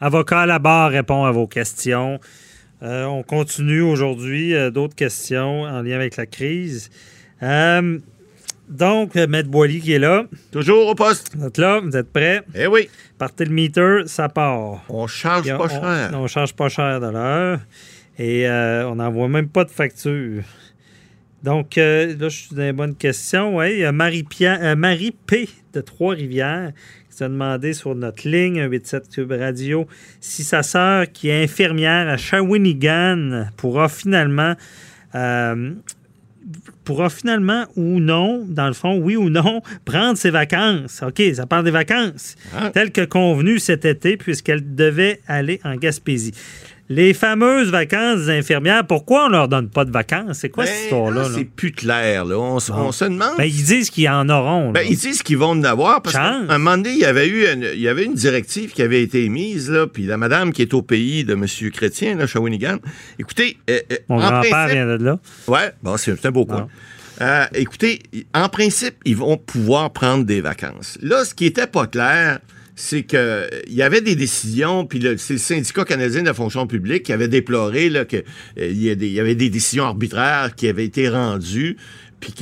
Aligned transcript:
Avocat 0.00 0.42
à 0.42 0.46
la 0.46 0.58
barre 0.60 0.90
répond 0.90 1.24
à 1.24 1.32
vos 1.32 1.46
questions. 1.48 2.20
Euh, 2.82 3.04
on 3.06 3.22
continue 3.24 3.80
aujourd'hui. 3.80 4.54
euh, 4.54 4.70
D'autres 4.70 4.94
questions 4.94 5.62
en 5.62 5.82
lien 5.82 5.96
avec 5.96 6.16
la 6.16 6.26
crise. 6.26 6.88
Euh, 7.42 7.98
donc, 8.68 9.14
Maître 9.16 9.48
Boily 9.48 9.80
qui 9.80 9.92
est 9.94 9.98
là. 9.98 10.24
Toujours 10.52 10.86
au 10.86 10.94
poste. 10.94 11.32
Vous 11.34 11.46
êtes 11.46 11.58
là, 11.58 11.80
vous 11.80 11.96
êtes 11.96 12.12
prêts? 12.12 12.42
Eh 12.54 12.66
oui, 12.68 12.88
Partez 13.16 13.44
le 13.46 13.50
meter, 13.52 14.02
ça 14.06 14.28
part. 14.28 14.84
on 14.88 15.06
charge 15.08 15.48
pas 15.48 15.64
on, 15.64 15.68
cher. 15.68 16.10
On, 16.14 16.26
charge 16.28 16.54
pas 16.54 16.68
cher 16.68 17.00
de 17.00 17.08
l'heure. 17.08 17.58
Et 18.18 18.48
euh, 18.48 18.86
on 18.88 18.96
n'envoie 18.96 19.28
même 19.28 19.48
pas 19.48 19.64
de 19.64 19.70
facture. 19.70 20.42
Donc, 21.42 21.78
euh, 21.78 22.14
là, 22.18 22.28
je 22.28 22.36
suis 22.36 22.54
dans 22.54 22.62
les 22.62 22.72
bonnes 22.72 22.94
questions. 22.94 23.56
Oui, 23.56 23.72
il 23.72 23.78
y 23.80 23.84
a 23.84 23.92
Marie, 23.92 24.24
Marie 24.76 25.12
P. 25.26 25.48
de 25.72 25.80
Trois-Rivières 25.80 26.72
s'est 27.18 27.28
demandé 27.28 27.72
sur 27.72 27.94
notre 27.96 28.28
ligne 28.28 28.62
187 28.62 29.08
Cube 29.10 29.32
Radio 29.32 29.86
si 30.20 30.44
sa 30.44 30.62
sœur, 30.62 31.10
qui 31.10 31.28
est 31.28 31.42
infirmière 31.42 32.08
à 32.08 32.16
Shawinigan, 32.16 33.46
pourra 33.56 33.88
finalement. 33.88 34.54
euh, 35.14 35.72
pourra 36.84 37.10
finalement 37.10 37.66
ou 37.76 38.00
non, 38.00 38.46
dans 38.48 38.68
le 38.68 38.72
fond, 38.72 38.98
oui 38.98 39.16
ou 39.16 39.28
non, 39.28 39.60
prendre 39.84 40.16
ses 40.16 40.30
vacances. 40.30 41.02
OK, 41.02 41.20
ça 41.34 41.44
parle 41.44 41.64
des 41.64 41.70
vacances. 41.70 42.36
Ah. 42.56 42.70
Tel 42.72 42.92
que 42.92 43.04
convenu 43.04 43.58
cet 43.58 43.84
été, 43.84 44.16
puisqu'elle 44.16 44.74
devait 44.74 45.20
aller 45.26 45.60
en 45.64 45.74
Gaspésie. 45.74 46.32
Les 46.90 47.12
fameuses 47.12 47.70
vacances 47.70 48.20
des 48.26 48.38
infirmières, 48.38 48.86
pourquoi 48.86 49.26
on 49.26 49.28
leur 49.28 49.46
donne 49.46 49.68
pas 49.68 49.84
de 49.84 49.90
vacances? 49.90 50.38
C'est 50.38 50.48
quoi 50.48 50.64
Ben, 50.64 50.70
cette 50.70 50.84
histoire-là? 50.84 51.22
là, 51.22 51.28
là? 51.28 51.34
C'est 51.36 51.44
plus 51.44 51.70
clair. 51.72 52.24
Là. 52.24 52.38
On, 52.38 52.56
Ah. 52.56 52.72
on 52.78 52.92
se 52.92 53.04
demande. 53.04 53.36
Ben, 53.36 53.44
ils 53.44 53.62
disent 53.64 53.90
qu'ils 53.90 54.08
en 54.08 54.26
auront. 54.30 54.72
Ben, 54.72 54.86
ils 54.88 54.96
disent 54.96 55.22
qu'ils 55.22 55.36
vont 55.36 55.50
en 55.50 55.64
avoir 55.64 56.00
parce 56.00 56.14
qu'à 56.16 56.36
un 56.48 56.58
moment 56.58 56.78
donné, 56.78 56.92
il 56.92 56.98
y 57.00 57.04
avait 57.04 57.28
eu 57.28 57.46
une, 57.46 57.66
il 57.74 57.80
y 57.80 57.88
avait 57.88 58.04
une 58.04 58.14
directive 58.14 58.72
qui 58.72 58.80
avait 58.80 59.02
été 59.02 59.24
émise, 59.24 59.70
là, 59.70 59.86
puis 59.86 60.04
la 60.04 60.16
madame 60.16 60.50
qui 60.52 60.62
est 60.62 60.72
au 60.72 60.80
pays 60.80 61.24
de 61.24 61.34
M. 61.34 61.44
Chrétien, 61.72 62.16
là, 62.16 62.26
Shawinigan. 62.26 62.78
Écoutez, 63.18 63.58
euh, 63.68 63.80
euh, 63.92 63.96
Mon 64.08 64.16
grand-père 64.16 64.68
vient 64.68 64.86
de 64.96 65.04
là. 65.04 65.18
Ouais, 65.46 65.72
bon, 65.82 65.96
c'est 65.98 66.24
un 66.24 66.30
beau 66.30 66.46
coin. 66.46 66.68
Euh, 67.20 67.44
écoutez, 67.54 67.98
en 68.32 68.48
principe, 68.48 68.94
ils 69.04 69.16
vont 69.16 69.36
pouvoir 69.36 69.92
prendre 69.92 70.24
des 70.24 70.40
vacances. 70.40 70.96
Là, 71.02 71.24
ce 71.26 71.34
qui 71.34 71.44
était 71.46 71.66
pas 71.66 71.86
clair, 71.86 72.38
c'est 72.80 73.02
que 73.02 73.16
euh, 73.16 73.48
il 73.66 73.74
y 73.74 73.82
avait 73.82 74.00
des 74.00 74.14
décisions, 74.14 74.86
puis 74.86 75.02
c'est 75.18 75.32
le 75.32 75.38
syndicat 75.38 75.84
canadien 75.84 76.20
de 76.20 76.26
la 76.26 76.34
fonction 76.34 76.68
publique 76.68 77.02
qui 77.02 77.12
avait 77.12 77.26
déploré 77.26 77.90
que 78.08 78.18
euh, 78.58 78.68
y, 78.70 78.84
y 78.84 79.18
avait 79.18 79.34
des 79.34 79.50
décisions 79.50 79.84
arbitraires 79.84 80.54
qui 80.54 80.68
avaient 80.68 80.84
été 80.84 81.08
rendues 81.08 81.76
puis 82.20 82.32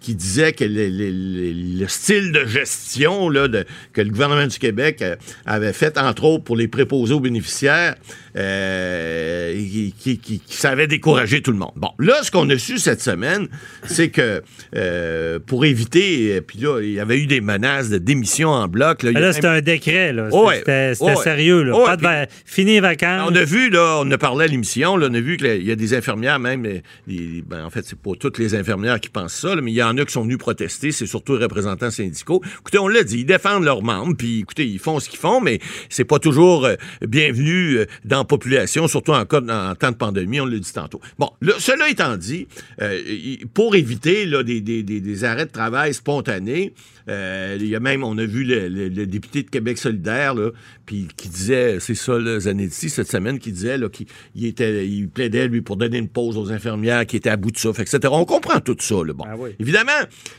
qui, 0.00 0.14
disait 0.14 0.52
que 0.52 0.64
le, 0.64 0.88
le- 0.88 1.10
le- 1.10 1.80
le 1.80 1.88
style 1.88 2.32
de 2.32 2.46
gestion 2.46 3.28
là, 3.28 3.48
de, 3.48 3.64
que 3.92 4.00
le 4.00 4.10
gouvernement 4.10 4.46
du 4.46 4.58
Québec 4.58 5.02
euh, 5.02 5.16
avait 5.46 5.72
fait, 5.72 5.98
entre 5.98 6.24
autres, 6.24 6.44
pour 6.44 6.56
les 6.56 6.68
préposés 6.68 7.14
aux 7.14 7.20
bénéficiaires, 7.20 7.94
euh, 8.36 9.52
qui, 10.00 10.40
savait 10.48 10.86
décourager 10.86 11.42
tout 11.42 11.52
le 11.52 11.58
monde. 11.58 11.72
Bon, 11.76 11.90
là, 11.98 12.22
ce 12.22 12.30
qu'on 12.30 12.48
a 12.50 12.58
su 12.58 12.78
cette 12.78 13.02
semaine, 13.02 13.48
c'est 13.84 14.08
que 14.10 14.42
euh, 14.76 15.38
pour 15.44 15.64
éviter, 15.64 16.36
euh, 16.36 16.40
puis 16.40 16.58
là, 16.58 16.80
il 16.80 16.92
y 16.92 17.00
avait 17.00 17.18
eu 17.18 17.26
des 17.26 17.40
menaces 17.40 17.90
de 17.90 17.98
démission 17.98 18.48
en 18.50 18.68
bloc. 18.68 19.02
Là, 19.02 19.12
là, 19.12 19.20
même- 19.20 19.32
c'était 19.32 19.46
un 19.48 19.60
décret. 19.60 20.12
là. 20.12 20.28
C'était 20.30 20.92
Ouais. 21.00 21.16
sérieux. 21.16 21.62
Là. 21.62 21.76
Ouais, 21.76 21.84
Pas 21.96 21.96
de 22.26 22.30
Fini 22.44 22.72
les 22.72 22.80
vacances. 22.80 23.28
on 23.30 23.34
a 23.34 23.44
vu, 23.44 23.70
là, 23.70 24.00
on 24.04 24.10
a 24.10 24.18
parlé 24.18 24.44
à 24.44 24.48
l'émission, 24.48 24.92
on 24.94 25.02
a 25.02 25.20
vu 25.20 25.36
qu'il 25.36 25.64
y 25.66 25.70
a 25.72 25.76
des 25.76 25.94
infirmières 25.94 26.38
même, 26.38 26.64
les- 27.06 27.42
ben, 27.46 27.64
en 27.64 27.70
fait, 27.70 27.89
c'est 27.90 27.98
pas 27.98 28.12
toutes 28.18 28.38
les 28.38 28.54
infirmières 28.54 29.00
qui 29.00 29.08
pensent 29.08 29.34
ça, 29.34 29.56
mais 29.56 29.72
il 29.72 29.74
y 29.74 29.82
en 29.82 29.96
a 29.98 30.04
qui 30.04 30.12
sont 30.12 30.22
venus 30.22 30.38
protester, 30.38 30.92
c'est 30.92 31.06
surtout 31.06 31.36
les 31.36 31.42
représentants 31.44 31.90
syndicaux. 31.90 32.40
Écoutez, 32.60 32.78
on 32.78 32.86
l'a 32.88 33.02
dit, 33.02 33.18
ils 33.20 33.24
défendent 33.26 33.64
leurs 33.64 33.82
membres, 33.82 34.14
puis 34.16 34.40
écoutez, 34.40 34.66
ils 34.66 34.78
font 34.78 35.00
ce 35.00 35.08
qu'ils 35.08 35.18
font, 35.18 35.40
mais 35.40 35.58
c'est 35.88 36.04
pas 36.04 36.18
toujours 36.18 36.64
euh, 36.64 36.76
bienvenu 37.06 37.78
euh, 37.78 37.86
dans 38.04 38.18
la 38.18 38.24
population, 38.24 38.86
surtout 38.88 39.12
en 39.12 39.22
en 39.22 39.74
temps 39.74 39.90
de 39.90 39.96
pandémie, 39.96 40.40
on 40.40 40.46
l'a 40.46 40.58
dit 40.58 40.72
tantôt. 40.72 41.00
Bon, 41.18 41.30
cela 41.58 41.88
étant 41.88 42.16
dit, 42.16 42.46
euh, 42.80 43.00
pour 43.54 43.74
éviter 43.74 44.24
là, 44.26 44.42
des- 44.42 44.60
des- 44.60 44.82
des 44.82 45.24
arrêts 45.24 45.46
de 45.46 45.50
travail 45.50 45.92
spontanés, 45.94 46.72
euh, 47.08 47.56
il 47.60 47.66
y 47.68 47.76
a 47.76 47.80
même, 47.80 48.04
on 48.04 48.16
a 48.18 48.24
vu 48.24 48.44
le, 48.44 48.68
le- 48.68 48.88
le 48.88 49.06
député 49.06 49.42
de 49.42 49.50
Québec 49.50 49.78
solidaire, 49.78 50.34
là, 50.34 50.50
puis 50.86 51.08
qui 51.16 51.28
disait, 51.28 51.78
c'est 51.80 51.94
ça, 51.94 52.18
là, 52.18 52.40
Zanetti, 52.40 52.90
cette 52.90 53.10
semaine, 53.10 53.38
qui 53.38 53.52
disait 53.52 53.76
qu'il 53.92 54.06
il 54.34 54.46
était, 54.46 54.86
il 54.86 55.08
plaidait, 55.08 55.48
lui, 55.48 55.60
pour 55.62 55.76
donner 55.76 55.98
une 55.98 56.08
pause 56.08 56.36
aux 56.36 56.50
infirmières 56.50 57.06
qui 57.06 57.16
étaient 57.16 57.30
à 57.30 57.36
bout 57.36 57.50
de 57.50 57.58
souffle, 57.58 57.80
etc. 57.82 57.98
On 58.10 58.24
comprend 58.24 58.60
tout 58.60 58.76
ça. 58.80 58.96
Là. 59.04 59.12
Bon. 59.12 59.24
Ah 59.26 59.34
oui. 59.38 59.50
Évidemment, 59.58 59.90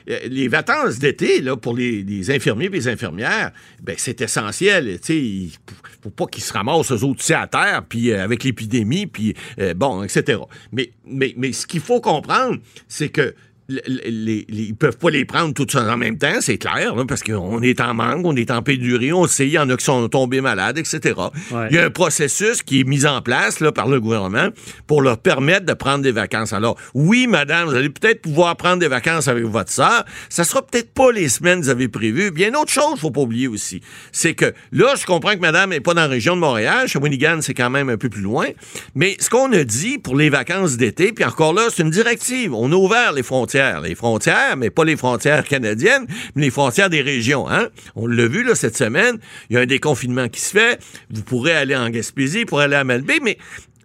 euh, 0.09 0.19
les 0.29 0.47
vacances 0.47 0.99
d'été, 0.99 1.41
là, 1.41 1.55
pour 1.57 1.75
les, 1.75 2.03
les 2.03 2.31
infirmiers 2.31 2.65
et 2.65 2.69
les 2.69 2.87
infirmières, 2.87 3.51
ben, 3.81 3.95
c'est 3.97 4.21
essentiel. 4.21 4.99
Tu 5.01 5.49
sais, 5.51 5.59
faut 6.03 6.09
pas 6.09 6.25
qu'ils 6.25 6.43
se 6.43 6.53
ramassent 6.53 6.91
eux 6.91 7.03
autres 7.03 7.21
ici 7.21 7.33
à 7.33 7.47
terre, 7.47 7.83
puis 7.87 8.11
euh, 8.11 8.23
avec 8.23 8.43
l'épidémie, 8.43 9.07
puis 9.07 9.33
euh, 9.59 9.73
bon, 9.73 10.03
etc. 10.03 10.39
Mais, 10.71 10.91
mais, 11.05 11.33
mais 11.37 11.53
ce 11.53 11.65
qu'il 11.67 11.81
faut 11.81 12.01
comprendre, 12.01 12.57
c'est 12.87 13.09
que 13.09 13.33
les, 13.69 13.81
les- 13.87 14.45
ils 14.49 14.75
peuvent 14.75 14.97
pas 14.97 15.09
les 15.09 15.23
prendre 15.25 15.53
toutes 15.53 15.75
en 15.75 15.95
même 15.97 16.17
temps, 16.17 16.41
c'est 16.41 16.57
clair, 16.57 16.95
là, 16.95 17.05
parce 17.07 17.23
qu'on 17.23 17.61
est 17.61 17.79
en 17.79 17.93
manque, 17.93 18.25
on 18.25 18.35
est 18.35 18.51
en 18.51 18.61
pénurie, 18.61 19.13
on 19.13 19.27
sait, 19.27 19.47
il 19.47 19.53
y 19.53 19.59
en 19.59 19.69
a 19.69 19.77
qui 19.77 19.85
sont 19.85 20.09
tombés 20.09 20.41
malades, 20.41 20.77
etc. 20.77 21.15
Ouais. 21.51 21.67
Il 21.69 21.75
y 21.75 21.79
a 21.79 21.85
un 21.85 21.89
processus 21.89 22.63
qui 22.63 22.81
est 22.81 22.83
mis 22.83 23.05
en 23.05 23.21
place 23.21 23.59
là, 23.61 23.71
par 23.71 23.87
le 23.87 24.01
gouvernement 24.01 24.49
pour 24.87 25.01
leur 25.01 25.17
permettre 25.19 25.65
de 25.65 25.73
prendre 25.73 26.03
des 26.03 26.11
vacances. 26.11 26.51
Alors, 26.53 26.77
oui, 26.93 27.27
madame, 27.27 27.69
vous 27.69 27.75
allez 27.75 27.89
peut-être 27.89 28.21
pouvoir 28.21 28.57
prendre 28.57 28.79
des 28.79 28.87
vacances 28.89 29.27
avec 29.29 29.45
votre 29.45 29.71
sœur. 29.71 30.03
Ça 30.27 30.43
sera 30.43 30.61
peut-être 30.65 30.93
pas 30.93 31.11
les 31.11 31.29
semaines 31.29 31.59
que 31.59 31.65
vous 31.65 31.69
avez 31.71 31.87
prévues. 31.87 32.31
Bien, 32.31 32.49
une 32.49 32.55
autre 32.57 32.71
chose, 32.73 32.99
faut 32.99 33.11
pas 33.11 33.21
oublier 33.21 33.47
aussi, 33.47 33.81
c'est 34.11 34.33
que 34.33 34.53
là, 34.73 34.95
je 34.99 35.05
comprends 35.05 35.33
que 35.35 35.39
madame 35.39 35.69
n'est 35.69 35.79
pas 35.79 35.93
dans 35.93 36.01
la 36.01 36.07
région 36.07 36.35
de 36.35 36.41
Montréal. 36.41 36.87
Shawinigan, 36.89 37.39
c'est 37.41 37.53
quand 37.53 37.69
même 37.69 37.89
un 37.89 37.97
peu 37.97 38.09
plus 38.09 38.21
loin. 38.21 38.47
Mais 38.95 39.15
ce 39.19 39.29
qu'on 39.29 39.51
a 39.53 39.63
dit 39.63 39.97
pour 39.97 40.15
les 40.17 40.29
vacances 40.29 40.75
d'été, 40.77 41.13
puis 41.13 41.23
encore 41.23 41.53
là, 41.53 41.67
c'est 41.73 41.83
une 41.83 41.89
directive. 41.89 42.53
On 42.53 42.71
a 42.71 42.75
ouvert 42.75 43.13
les 43.13 43.23
frontières. 43.23 43.60
Les 43.83 43.95
frontières, 43.95 44.57
mais 44.57 44.69
pas 44.69 44.85
les 44.85 44.97
frontières 44.97 45.43
canadiennes, 45.43 46.05
mais 46.35 46.43
les 46.43 46.51
frontières 46.51 46.89
des 46.89 47.01
régions. 47.01 47.49
Hein? 47.49 47.69
On 47.95 48.07
l'a 48.07 48.27
vu 48.27 48.45
cette 48.55 48.77
semaine. 48.77 49.17
Il 49.49 49.55
y 49.55 49.57
a 49.57 49.61
un 49.61 49.65
déconfinement 49.65 50.27
qui 50.27 50.41
se 50.41 50.51
fait. 50.51 50.79
Vous 51.09 51.23
pourrez 51.23 51.53
aller 51.53 51.75
en 51.75 51.89
Gaspésie, 51.89 52.45
pour 52.45 52.59
aller 52.59 52.75
à 52.75 52.83
Malbaie, 52.83 53.19
mais 53.21 53.37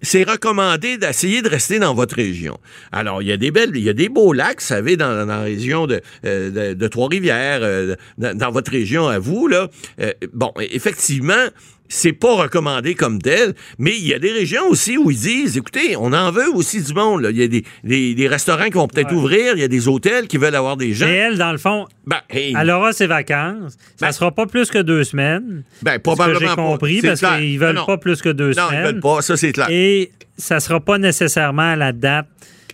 c'est 0.02 0.24
recommandé 0.24 0.98
d'essayer 0.98 1.42
de 1.42 1.48
rester 1.48 1.78
dans 1.78 1.94
votre 1.94 2.14
région. 2.14 2.58
Alors, 2.92 3.22
il 3.22 3.28
y 3.28 3.32
a 3.32 3.36
des 3.36 3.50
belles, 3.50 3.72
il 3.74 3.82
y 3.82 3.88
a 3.88 3.92
des 3.92 4.08
beaux 4.08 4.32
lacs, 4.32 4.60
vous 4.60 4.66
savez, 4.66 4.96
dans, 4.96 5.26
la 5.26 5.40
région 5.40 5.86
de, 5.86 6.00
euh, 6.24 6.88
Trois-Rivières, 6.88 7.60
euh, 7.62 7.96
dans, 8.18 8.36
dans 8.36 8.50
votre 8.50 8.70
région 8.70 9.08
à 9.08 9.18
vous, 9.18 9.48
là. 9.48 9.68
Euh, 10.00 10.12
bon, 10.32 10.52
effectivement, 10.58 11.46
c'est 11.88 12.12
pas 12.12 12.34
recommandé 12.34 12.94
comme 12.94 13.20
tel, 13.20 13.54
mais 13.78 13.92
il 13.96 14.06
y 14.06 14.14
a 14.14 14.18
des 14.18 14.32
régions 14.32 14.66
aussi 14.68 14.96
où 14.98 15.10
ils 15.10 15.16
disent, 15.18 15.56
écoutez, 15.56 15.96
on 15.96 16.12
en 16.12 16.30
veut 16.30 16.48
aussi 16.54 16.82
du 16.82 16.92
monde. 16.94 17.22
Là. 17.22 17.30
Il 17.30 17.36
y 17.38 17.42
a 17.42 17.48
des, 17.48 17.64
des- 17.84 18.14
des 18.14 18.28
restaurants 18.28 18.66
qui 18.66 18.72
vont 18.72 18.88
peut-être 18.88 19.10
Ouais. 19.12 19.16
ouvrir, 19.16 19.52
il 19.54 19.60
y 19.60 19.64
a 19.64 19.68
des 19.68 19.88
hôtels 19.88 20.26
qui 20.26 20.36
veulent 20.38 20.54
avoir 20.54 20.76
des 20.76 20.92
gens. 20.94 21.06
Et 21.06 21.14
elle, 21.14 21.38
dans 21.38 21.52
le 21.52 21.58
fond, 21.58 21.86
Ben, 22.06 22.20
hey, 22.30 22.54
elle 22.58 22.70
aura 22.70 22.92
ses 22.92 23.06
vacances. 23.06 23.76
Ça 23.96 24.06
Ben- 24.06 24.12
sera 24.12 24.30
pas 24.32 24.46
plus 24.46 24.70
que 24.70 24.78
deux 24.78 25.04
semaines. 25.04 25.62
ben, 25.82 25.92
ce 25.92 25.96
que 25.96 26.02
probablement 26.02 26.40
j'ai 26.50 26.54
compris, 26.56 27.00
parce 27.02 27.20
qu'ils 27.20 27.58
veulent 27.58 27.74
Non, 27.74 27.80
non. 27.82 27.86
pas 27.86 27.98
plus 27.98 28.20
que 28.22 28.28
deux 28.30 28.50
Non, 28.50 28.52
ils 28.52 28.68
semaines. 28.68 28.84
veulent 28.84 29.00
pas, 29.00 29.22
ça 29.22 29.36
c'est 29.36 29.52
clair. 29.52 29.66
Et 29.70 30.10
ça 30.38 30.60
sera 30.60 30.80
pas 30.80 30.98
nécessairement 30.98 31.72
à 31.72 31.76
la 31.76 31.92
date 31.92 32.26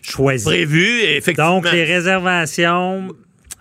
choisie. 0.03 0.44
Prévu, 0.44 1.00
effectivement. 1.03 1.61
Donc, 1.61 1.70
les 1.73 1.85
réservations, 1.85 3.09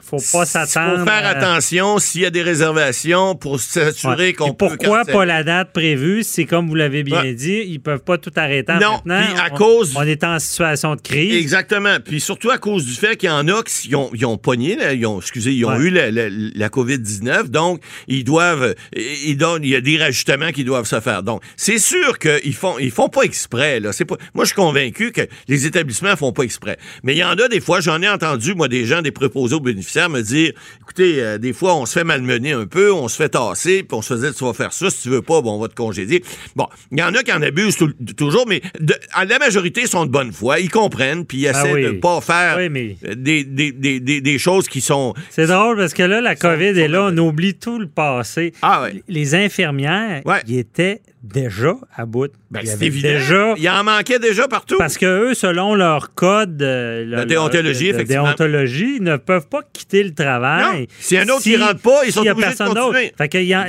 faut 0.04 0.18
pas 0.18 0.44
Il 0.44 0.48
s'attendre. 0.48 1.00
faut 1.00 1.06
faire 1.06 1.26
à- 1.26 1.30
attention 1.30 1.98
s'il 2.00 2.22
y 2.22 2.26
a 2.26 2.30
des 2.30 2.42
réservations 2.42 3.36
pour 3.36 3.60
s'assurer 3.60 4.28
Ouais. 4.28 4.34
qu'on 4.34 4.54
peut 4.54 4.68
pourquoi 4.68 5.06
pas 5.06 5.26
la 5.26 5.44
date 5.44 5.72
prévue? 5.74 6.24
C'est 6.24 6.46
comme 6.46 6.68
vous 6.68 6.76
l'avez 6.76 7.04
bien 7.04 7.22
Ouais. 7.22 7.34
dit, 7.34 7.64
ils 7.68 7.80
peuvent 7.80 8.04
pas 8.04 8.18
tout 8.18 8.32
arrêter 8.36 8.74
Non, 8.74 9.02
maintenant. 9.06 9.22
puis 9.32 9.40
à 9.40 9.50
on, 9.54 9.56
cause- 9.58 9.94
On 9.96 10.04
est 10.04 10.24
en 10.24 10.40
situation 10.40 10.96
de 10.96 11.02
crise. 11.02 11.36
Exactement. 11.36 11.98
Puis 12.04 12.20
surtout 12.22 12.50
à 12.50 12.58
cause 12.58 12.86
du 12.86 12.94
fait 12.94 13.16
qu'il 13.18 13.30
y 13.30 13.32
en 13.32 13.48
a 13.48 13.64
qui 13.64 13.88
ils 13.90 13.96
ont, 13.96 14.10
ils 14.14 14.26
ont 14.26 14.38
pogné, 14.38 14.76
là, 14.76 14.94
ils 14.94 15.06
ont, 15.06 15.20
excusez, 15.20 15.52
ils 15.54 15.66
ont 15.66 15.70
Ouais. 15.76 15.86
eu 15.86 15.90
la, 15.90 16.12
la- 16.12 16.30
la 16.30 16.70
COVID-19, 16.70 17.50
donc 17.50 17.82
ils 18.08 18.24
doivent, 18.24 18.76
ils 18.96 19.36
donnent, 19.38 19.64
il 19.64 19.70
y 19.70 19.76
a 19.76 19.82
des 19.82 19.98
rajustements 19.98 20.52
qui 20.52 20.64
doivent 20.64 20.86
se 20.86 21.00
faire. 21.00 21.24
Donc 21.24 21.42
c'est 21.58 21.78
sûr 21.80 22.20
qu'ils 22.20 22.54
font, 22.56 22.78
ils 22.80 22.92
font 22.92 23.10
pas 23.10 23.24
exprès. 23.24 23.80
Là. 23.80 23.92
C'est 23.94 24.06
pas, 24.06 24.16
moi 24.34 24.44
je 24.46 24.50
suis 24.50 24.56
convaincu 24.56 25.12
que 25.12 25.22
les 25.48 25.66
établissements 25.66 26.16
font 26.16 26.32
pas 26.32 26.44
exprès. 26.44 26.78
Mais 27.04 27.14
il 27.14 27.18
y 27.20 27.24
en 27.24 27.32
a 27.32 27.48
des 27.48 27.60
fois, 27.62 27.80
j'en 27.82 28.02
ai 28.02 28.10
entendu 28.10 28.54
moi 28.56 28.68
des 28.68 28.86
gens, 28.86 29.02
des 29.02 29.12
préposés 29.12 29.56
aux 29.56 29.60
bénéficiaires 29.60 29.91
me 30.00 30.22
dire, 30.22 30.52
écoutez, 30.82 31.22
euh, 31.22 31.38
des 31.38 31.54
fois, 31.54 31.76
on 31.76 31.86
se 31.86 31.94
fait 31.94 32.04
malmener 32.04 32.52
un 32.52 32.66
peu, 32.66 32.92
on 32.92 33.08
se 33.08 33.16
fait 33.16 33.30
tasser, 33.30 33.84
puis 33.84 33.98
on 33.98 34.02
se 34.02 34.14
faisait, 34.14 34.32
tu 34.34 34.44
vas 34.44 34.54
faire 34.54 34.74
ça, 34.74 34.90
si 34.90 35.04
tu 35.04 35.10
veux 35.10 35.22
pas, 35.22 35.42
bon, 35.42 35.54
on 35.56 35.60
va 35.60 35.68
te 35.68 35.76
congédier. 35.76 36.24
Bon, 36.56 36.68
il 36.92 37.00
y 37.00 37.04
en 37.04 37.14
a 37.14 37.24
qui 37.24 37.32
en 37.32 37.42
abusent 37.42 37.78
toujours, 38.18 38.46
mais 38.48 38.62
la 38.80 39.40
majorité 39.40 39.88
sont 39.88 40.06
de 40.06 40.12
bonne 40.12 40.32
foi, 40.32 40.60
ils 40.60 40.70
comprennent, 40.70 41.26
puis 41.26 41.40
ils 41.40 41.48
ah 41.48 41.52
essaient 41.52 41.82
de 41.82 41.92
pas 41.92 42.22
faire 42.22 42.58
des, 42.58 43.44
des, 43.44 44.38
choses 44.40 44.68
qui 44.68 44.82
sont... 44.82 45.14
C'est 45.30 45.48
drôle, 45.48 45.78
parce 45.78 45.94
que 45.94 46.04
là, 46.04 46.22
la 46.22 46.36
COVID 46.36 46.80
est 46.80 46.88
là, 46.88 47.10
on 47.12 47.18
oublie 47.18 47.56
tout 47.56 47.80
le 47.80 47.88
passé. 47.88 48.54
Ah 48.62 48.88
Les 49.08 49.36
infirmières, 49.36 50.22
ils 50.48 50.60
étaient 50.60 51.02
déjà 51.24 51.76
à 51.96 52.06
bout. 52.06 52.32
Ben, 52.50 52.62
il 52.64 52.98
y 52.98 53.02
Déjà, 53.02 53.54
il 53.58 53.70
en 53.70 53.84
manquait 53.84 54.20
déjà 54.20 54.48
partout. 54.48 54.78
Parce 54.78 54.98
que 54.98 55.06
eux, 55.06 55.34
selon 55.34 55.76
leur 55.76 56.14
code 56.14 56.62
euh, 56.62 57.06
la 57.06 57.26
déontologie, 57.26 57.90
effectivement. 57.90 58.24
déontologie, 58.24 58.98
ils 58.98 59.04
ne 59.04 59.18
peuvent 59.18 59.48
pas 59.48 59.62
quitter 59.82 60.04
le 60.04 60.14
travail. 60.14 60.88
Si 61.00 61.18
un 61.18 61.28
autre 61.30 61.42
qui 61.42 61.58
rentre 61.58 61.82
pas, 61.82 62.06
ils 62.06 62.12
sont 62.12 62.26
obligés 62.26 62.52
de 62.52 62.74
continuer. 62.74 63.14
Fait 63.18 63.44
y 63.44 63.54
a, 63.54 63.66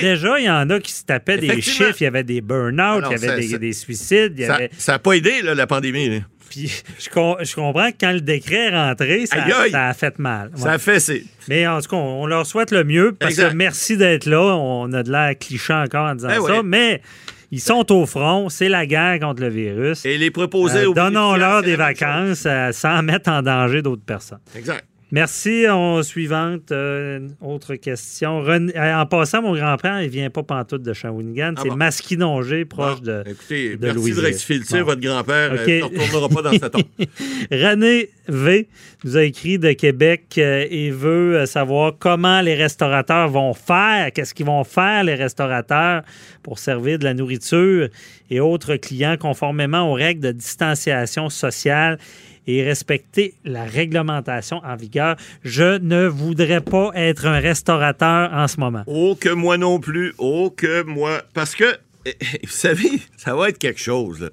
déjà, 0.00 0.38
il 0.38 0.44
y 0.44 0.50
en 0.50 0.68
a 0.70 0.80
qui 0.80 0.92
se 0.92 1.04
tapaient 1.04 1.38
des 1.38 1.60
chiffres, 1.60 1.96
il 2.00 2.04
y 2.04 2.06
avait 2.06 2.24
des 2.24 2.40
burn-out, 2.40 3.04
il 3.10 3.12
y 3.12 3.28
avait 3.28 3.58
des, 3.58 3.72
suicides. 3.72 4.46
ça 4.78 4.92
n'a 4.92 4.98
pas 4.98 5.12
aidé, 5.12 5.42
la 5.42 5.66
pandémie. 5.66 6.22
Puis 6.50 6.70
je, 7.00 7.08
comprends 7.54 7.90
que 7.90 7.96
quand 7.98 8.12
le 8.12 8.20
décret 8.20 8.68
est 8.68 8.70
rentré, 8.70 9.26
ça, 9.26 9.44
a 9.88 9.94
fait 9.94 10.18
mal. 10.18 10.50
Ça 10.54 10.72
a 10.72 10.78
fait, 10.78 11.00
c'est. 11.00 11.24
Mais 11.48 11.66
en 11.66 11.80
tout 11.80 11.88
cas, 11.88 11.96
on 11.96 12.26
leur 12.26 12.46
souhaite 12.46 12.70
le 12.70 12.84
mieux 12.84 13.12
parce 13.12 13.34
que 13.34 13.52
merci 13.52 13.96
d'être 13.96 14.26
là. 14.26 14.40
On 14.56 14.92
a 14.92 15.02
de 15.02 15.10
l'air 15.10 15.32
cliché 15.38 15.72
encore 15.72 16.06
en 16.10 16.14
disant 16.14 16.28
ben 16.28 16.46
ça, 16.46 16.62
mais 16.62 17.00
ils 17.50 17.60
sont 17.60 17.90
au 17.92 18.06
front, 18.06 18.48
c'est 18.48 18.68
la 18.68 18.86
guerre 18.86 19.20
contre 19.20 19.42
le 19.42 19.48
virus. 19.48 20.04
Et 20.04 20.18
les 20.18 20.30
proposer 20.30 20.86
euh, 20.86 20.92
Donnons-leur 20.92 21.62
des 21.62 21.76
vacances 21.76 22.44
euh, 22.46 22.72
sans 22.72 23.02
mettre 23.02 23.30
en 23.30 23.42
danger 23.42 23.82
d'autres 23.82 24.04
personnes. 24.04 24.40
Exact. 24.56 24.84
Merci. 25.10 25.68
En 25.68 26.02
suivante, 26.02 26.72
euh, 26.72 27.28
autre 27.40 27.74
question. 27.76 28.44
Euh, 28.48 28.68
en 28.76 29.06
passant, 29.06 29.42
mon 29.42 29.54
grand-père, 29.54 30.02
il 30.02 30.08
vient 30.08 30.30
pas 30.30 30.42
pantoute 30.42 30.82
de 30.82 30.92
Shawinigan. 30.92 31.54
Ah 31.56 31.60
c'est 31.62 31.74
Masquinongé, 31.74 32.64
proche 32.64 33.02
de, 33.02 33.22
écoutez, 33.26 33.78
merci 33.80 34.12
de 34.12 34.20
rectifier 34.20 34.82
votre 34.82 35.00
grand-père. 35.00 35.52
Euh, 35.52 35.66
ne 35.66 35.84
retournera 35.84 36.28
pas 36.28 36.42
dans 36.42 36.58
sa 36.58 36.70
tombe. 36.70 36.82
René 37.50 38.10
V 38.28 38.68
nous 39.04 39.16
a 39.16 39.22
écrit 39.24 39.58
de 39.58 39.72
Québec 39.72 40.38
et 40.38 40.90
veut 40.90 41.46
savoir 41.46 41.94
comment 41.98 42.40
les 42.40 42.54
restaurateurs 42.54 43.28
vont 43.28 43.54
faire, 43.54 44.12
qu'est-ce 44.12 44.34
qu'ils 44.34 44.46
vont 44.46 44.64
faire, 44.64 45.04
les 45.04 45.14
restaurateurs, 45.14 46.02
pour 46.42 46.58
servir 46.58 46.98
de 46.98 47.04
la 47.04 47.14
nourriture 47.14 47.88
et 48.30 48.40
autres 48.40 48.76
clients 48.76 49.16
conformément 49.16 49.90
aux 49.90 49.94
règles 49.94 50.20
de 50.20 50.32
distanciation 50.32 51.28
sociale 51.28 51.98
et 52.46 52.62
respecter 52.62 53.34
la 53.44 53.64
réglementation 53.64 54.60
en 54.64 54.76
vigueur. 54.76 55.16
Je 55.44 55.78
ne 55.78 56.06
voudrais 56.06 56.60
pas 56.60 56.90
être 56.94 57.26
un 57.26 57.40
restaurateur 57.40 58.32
en 58.32 58.48
ce 58.48 58.60
moment. 58.60 58.82
Oh, 58.86 59.16
que 59.18 59.30
moi 59.30 59.56
non 59.56 59.80
plus. 59.80 60.14
Oh, 60.18 60.52
que 60.54 60.82
moi. 60.82 61.22
Parce 61.32 61.54
que, 61.54 61.76
vous 62.06 62.48
savez, 62.48 62.90
ça 63.16 63.34
va 63.34 63.48
être 63.48 63.58
quelque 63.58 63.80
chose. 63.80 64.30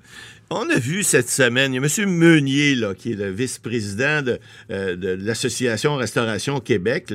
On 0.53 0.69
a 0.69 0.77
vu 0.77 1.03
cette 1.03 1.29
semaine, 1.29 1.73
il 1.73 1.77
y 1.77 1.79
a 1.79 2.03
M. 2.03 2.09
Meunier, 2.09 2.75
là, 2.75 2.93
qui 2.93 3.13
est 3.13 3.15
le 3.15 3.31
vice-président 3.31 4.21
de, 4.21 4.37
euh, 4.69 5.17
l'Association 5.17 5.95
Restauration 5.95 6.59
Québec, 6.59 7.13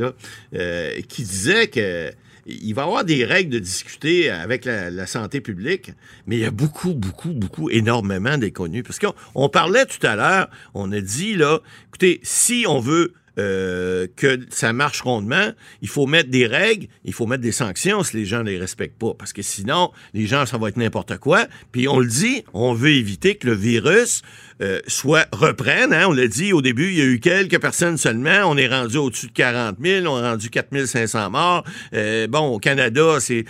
euh, 0.55 1.01
qui 1.07 1.23
disait 1.23 1.67
que 1.67 2.11
il 2.47 2.73
va 2.73 2.83
y 2.83 2.85
avoir 2.87 3.05
des 3.05 3.27
règles 3.27 3.51
de 3.51 3.59
discuter 3.59 4.31
avec 4.31 4.65
la, 4.65 5.07
santé 5.07 5.43
publique, 5.43 5.91
mais 6.27 6.37
il 6.37 6.43
y 6.43 6.47
a 6.47 6.51
beaucoup, 6.51 6.95
beaucoup, 6.95 7.33
beaucoup, 7.33 7.69
énormément 7.69 8.39
d'inconnus. 8.39 8.85
Parce 8.85 8.99
qu'on 8.99 9.49
parlait 9.51 9.85
tout 9.85 10.07
à 10.07 10.17
l'heure, 10.17 10.49
on 10.73 10.91
a 10.93 11.01
dit, 11.01 11.35
là, 11.35 11.61
écoutez, 11.89 12.21
si 12.23 12.65
on 12.67 12.81
veut 12.81 13.13
euh, 13.39 14.07
que 14.17 14.41
ça 14.49 14.73
marche 14.73 15.03
rondement, 15.03 15.53
il 15.83 15.89
faut 15.89 16.07
mettre 16.07 16.31
des 16.31 16.47
règles, 16.47 16.89
il 17.05 17.13
faut 17.13 17.27
mettre 17.27 17.43
des 17.43 17.53
sanctions 17.53 18.03
si 18.03 18.17
les 18.17 18.25
gens 18.25 18.39
ne 18.39 18.51
les 18.51 18.59
respectent 18.59 18.99
pas. 18.99 19.13
Parce 19.13 19.35
que 19.35 19.43
sinon, 19.43 19.91
les 20.15 20.27
gens, 20.27 20.47
ça 20.47 20.57
va 20.57 20.69
être 20.69 20.79
n'importe 20.79 21.19
quoi. 21.19 21.47
Puis 21.71 21.87
on 21.87 21.99
le 21.99 22.07
dit, 22.07 22.45
on 22.55 22.73
veut 22.73 22.93
éviter 22.93 23.35
que 23.35 23.47
le 23.47 23.55
virus 23.55 24.23
euh, 24.63 24.81
soit 24.87 25.27
reprenne. 25.33 25.93
Hein. 25.93 26.07
On 26.09 26.13
l'a 26.13 26.29
dit 26.29 26.55
au 26.55 26.63
début, 26.63 26.89
il 26.89 26.97
y 26.97 27.03
a 27.03 27.05
eu 27.05 27.21
quelques 27.21 27.61
personnes 27.61 27.99
seulement. 27.99 28.45
On 28.47 28.57
est 28.57 28.69
rendu 28.69 28.97
au-dessus 28.97 29.27
de 29.27 29.33
40 29.33 29.77
000. 29.83 30.07
On 30.07 30.19
est 30.19 30.29
rendu 30.31 30.49
4 30.49 30.87
500 30.87 31.31
morts. 31.31 31.65
Euh, 31.93 32.27
bon, 32.27 32.55
au 32.55 32.59
Canada, 32.59 33.19
c'est, 33.21 33.45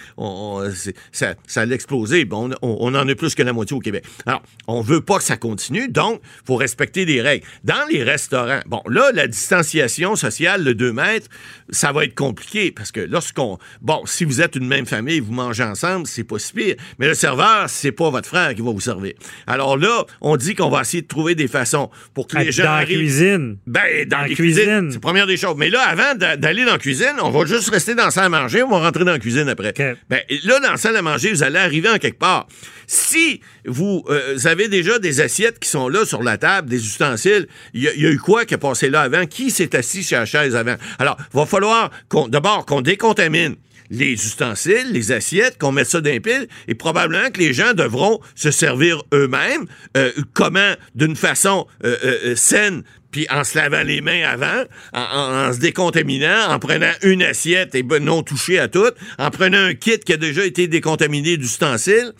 ça, 1.12 1.34
ça 1.46 1.60
a 1.60 1.66
explosé. 1.66 2.24
Bon, 2.24 2.50
on, 2.60 2.94
en 2.94 3.08
a 3.08 3.14
plus 3.14 3.36
que 3.36 3.44
la 3.44 3.52
moitié 3.52 3.76
au 3.76 3.80
Québec. 3.80 4.04
Alors, 4.26 4.42
on 4.66 4.80
veut 4.80 5.00
pas 5.00 5.18
que 5.18 5.24
ça 5.24 5.36
continue, 5.36 5.88
donc 5.88 6.20
faut 6.44 6.56
respecter 6.56 7.04
des 7.04 7.22
règles. 7.22 7.46
Dans 7.62 7.86
les 7.88 8.02
restaurants, 8.02 8.60
bon, 8.66 8.82
là, 8.88 9.12
la 9.12 9.28
distanciation 9.28 9.75
sociale, 10.16 10.64
de 10.64 10.72
2 10.72 10.92
mètres, 10.92 11.28
ça 11.70 11.92
va 11.92 12.04
être 12.04 12.14
compliqué 12.14 12.70
parce 12.70 12.92
que 12.92 13.00
lorsqu'on... 13.00 13.58
Bon, 13.80 14.02
si 14.06 14.24
vous 14.24 14.40
êtes 14.40 14.56
une 14.56 14.66
même 14.66 14.86
famille, 14.86 15.20
vous 15.20 15.32
mangez 15.32 15.62
ensemble, 15.62 16.06
c'est 16.06 16.24
pas 16.24 16.38
si 16.38 16.52
pire. 16.52 16.76
Mais 16.98 17.08
le 17.08 17.14
serveur, 17.14 17.68
c'est 17.68 17.92
pas 17.92 18.10
votre 18.10 18.28
frère 18.28 18.54
qui 18.54 18.62
va 18.62 18.70
vous 18.70 18.80
servir. 18.80 19.14
Alors 19.46 19.76
là, 19.76 20.04
on 20.20 20.36
dit 20.36 20.54
qu'on 20.54 20.70
va 20.70 20.82
essayer 20.82 21.02
de 21.02 21.06
trouver 21.06 21.34
des 21.34 21.48
façons 21.48 21.90
pour 22.14 22.26
que 22.26 22.38
les 22.38 22.52
gens 22.52 22.64
dans 22.64 22.76
la 22.76 22.84
cuisine. 22.84 23.58
Ben, 23.66 24.08
dans, 24.08 24.18
la 24.18 24.28
cuisine. 24.28 24.88
C'est 24.90 24.94
la 24.96 25.00
première 25.00 25.26
des 25.26 25.36
choses. 25.36 25.56
Mais 25.56 25.70
là, 25.70 25.82
avant 25.82 26.14
d'aller 26.14 26.64
dans 26.64 26.72
la 26.72 26.78
cuisine, 26.78 27.14
on 27.22 27.30
va 27.30 27.44
juste 27.46 27.68
rester 27.70 27.94
dans 27.94 28.04
la 28.04 28.10
salle 28.10 28.26
à 28.26 28.28
manger, 28.28 28.62
on 28.62 28.70
va 28.70 28.78
rentrer 28.78 29.04
dans 29.04 29.12
la 29.12 29.18
cuisine 29.18 29.48
après. 29.48 29.72
Ben, 30.08 30.20
là, 30.44 30.60
dans 30.60 30.72
la 30.72 30.76
salle 30.76 30.96
à 30.96 31.02
manger, 31.02 31.30
vous 31.32 31.42
allez 31.42 31.58
arriver 31.58 31.88
en 31.88 31.98
quelque 31.98 32.18
part. 32.18 32.46
Si 32.86 33.40
vous, 33.66 34.04
euh, 34.08 34.36
avez 34.44 34.68
déjà 34.68 34.98
des 34.98 35.20
assiettes 35.20 35.58
qui 35.58 35.68
sont 35.68 35.88
là 35.88 36.04
sur 36.04 36.22
la 36.22 36.38
table, 36.38 36.68
des 36.68 36.84
ustensiles, 36.84 37.48
il 37.74 37.82
y, 37.82 38.06
a 38.06 38.10
eu 38.10 38.18
quoi 38.18 38.44
qui 38.44 38.54
a 38.54 38.58
passé 38.58 38.90
là 38.90 39.00
avant? 39.00 39.26
Qui 39.26 39.50
s'est 39.50 39.65
assis 39.74 40.02
sur 40.02 40.18
la 40.18 40.26
chaise 40.26 40.56
avant? 40.56 40.76
Alors, 40.98 41.16
va 41.32 41.46
falloir 41.46 41.90
d'abord 42.28 42.66
qu'on 42.66 42.80
décontamine 42.80 43.56
les 43.90 44.12
ustensiles, 44.12 44.92
les 44.92 45.12
assiettes, 45.12 45.58
qu'on 45.58 45.72
mette 45.72 45.88
ça 45.88 46.00
dans 46.00 46.20
pile, 46.20 46.48
et 46.68 46.74
probablement 46.74 47.30
que 47.30 47.38
les 47.38 47.52
gens 47.52 47.72
devront 47.72 48.20
se 48.34 48.50
servir 48.50 49.02
eux-mêmes, 49.12 49.66
euh, 49.96 50.12
comment, 50.34 50.74
d'une 50.94 51.16
façon 51.16 51.66
euh, 51.84 51.96
euh, 52.04 52.36
saine, 52.36 52.82
puis 53.10 53.26
en 53.30 53.44
se 53.44 53.56
lavant 53.56 53.82
les 53.82 54.00
mains 54.00 54.28
avant, 54.28 54.64
en, 54.92 55.52
se 55.52 55.58
décontaminant, 55.58 56.50
en 56.50 56.58
prenant 56.58 56.90
une 57.02 57.22
assiette 57.22 57.74
et 57.74 57.82
non 57.82 58.22
touchée 58.22 58.58
à 58.58 58.68
toutes, 58.68 58.94
en 59.18 59.30
prenant 59.30 59.58
un 59.58 59.74
kit 59.74 59.98
qui 59.98 60.12
a 60.12 60.16
déjà 60.16 60.44
été 60.44 60.68
décontaminé 60.68 61.36
d'ustensiles. 61.36 62.12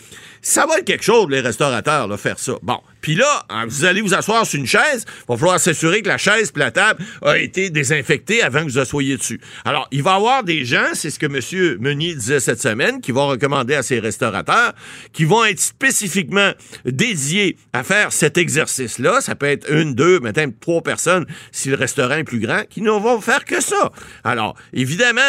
Ça 0.49 0.65
va 0.65 0.79
être 0.79 0.85
quelque 0.85 1.03
chose, 1.03 1.27
les 1.29 1.41
restaurateurs, 1.41 2.07
là, 2.07 2.17
faire 2.17 2.39
ça. 2.39 2.53
Bon, 2.63 2.79
puis 3.01 3.17
là, 3.17 3.45
hein, 3.51 3.67
vous 3.67 3.85
allez 3.85 4.01
vous 4.01 4.15
asseoir 4.15 4.47
sur 4.47 4.61
une 4.61 4.67
chaise. 4.67 5.05
Il 5.09 5.25
va 5.29 5.37
falloir 5.37 5.59
s'assurer 5.59 6.03
que 6.03 6.09
la 6.09 6.19
chaise 6.19 6.53
et 6.55 6.59
la 6.61 6.71
table 6.71 7.05
a 7.23 7.37
été 7.37 7.69
désinfectée 7.69 8.45
avant 8.45 8.61
que 8.61 8.71
vous 8.71 8.79
assoyiez 8.79 9.17
dessus. 9.17 9.41
Alors, 9.65 9.89
il 9.91 10.05
va 10.05 10.13
y 10.13 10.15
avoir 10.15 10.45
des 10.45 10.65
gens, 10.65 10.87
c'est 10.95 11.11
ce 11.11 11.19
que 11.19 11.27
M. 11.27 11.79
Meunier 11.81 12.15
disait 12.15 12.39
cette 12.39 12.63
semaine, 12.63 13.01
qui 13.01 13.11
vont 13.11 13.27
recommander 13.27 13.75
à 13.75 13.83
ces 13.83 13.99
restaurateurs, 13.99 14.73
qui 15.13 15.25
vont 15.25 15.45
être 15.45 15.59
spécifiquement 15.59 16.53
dédiés 16.85 17.57
à 17.73 17.83
faire 17.83 18.13
cet 18.13 18.39
exercice-là. 18.39 19.21
Ça 19.21 19.35
peut 19.35 19.47
être 19.47 19.69
une, 19.69 19.97
deux, 19.97 20.21
même 20.21 20.55
trois 20.55 20.81
personnes 20.81 21.27
si 21.51 21.71
le 21.71 21.75
restaurant 21.75 22.15
est 22.15 22.25
plus 22.25 22.41
grand, 22.41 22.63
qui 22.71 22.83
ne 22.83 22.91
vont 22.91 23.21
faire 23.21 23.45
que 23.45 23.61
ça. 23.61 23.91
Alors, 24.23 24.55
évidemment, 24.73 25.21